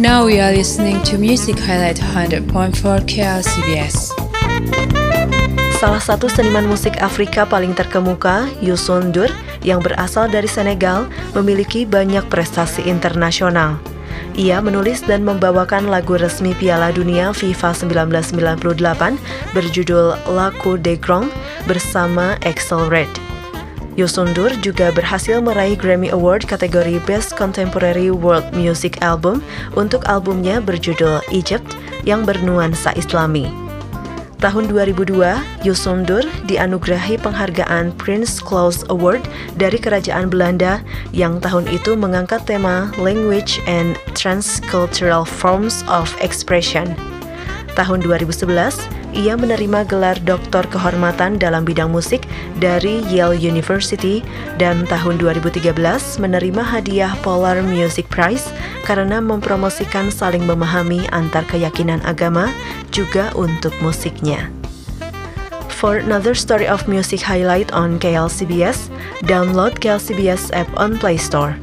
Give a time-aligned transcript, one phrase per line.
[0.00, 2.48] Now we are listening to Music Highlight 100.4
[3.04, 4.16] KLCBS.
[5.80, 9.32] Salah satu seniman musik Afrika paling terkemuka, Youssou N'Dour,
[9.64, 13.80] yang berasal dari Senegal, memiliki banyak prestasi internasional.
[14.36, 19.20] Ia menulis dan membawakan lagu resmi Piala Dunia FIFA 1998
[19.52, 21.32] berjudul La Cour des Grands
[21.68, 23.29] bersama Axel Red.
[23.98, 29.42] Youssou N'Dour juga berhasil meraih Grammy Award kategori Best Contemporary World Music Album
[29.74, 31.74] untuk albumnya berjudul Egypt
[32.06, 33.50] yang bernuansa Islami.
[34.40, 35.20] Tahun 2002,
[35.68, 39.20] Youssou N'Dour dianugerahi penghargaan Prince Claus Award
[39.60, 40.80] dari Kerajaan Belanda
[41.12, 47.09] yang tahun itu mengangkat tema Language and Transcultural Forms of Expression.
[47.78, 52.26] Tahun 2011, ia menerima gelar doktor kehormatan dalam bidang musik
[52.58, 54.22] dari Yale University
[54.58, 55.74] dan tahun 2013
[56.18, 58.50] menerima hadiah Polar Music Prize
[58.86, 62.50] karena mempromosikan saling memahami antar keyakinan agama
[62.94, 64.50] juga untuk musiknya.
[65.80, 68.92] For another story of music highlight on KLCBS,
[69.24, 71.56] download KLCBS app on Play Store.